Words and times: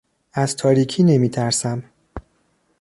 از 0.33 0.55
تاریکی 0.55 1.03
نمیترسم. 1.03 1.83